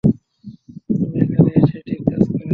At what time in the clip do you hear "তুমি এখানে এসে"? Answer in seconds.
0.89-1.77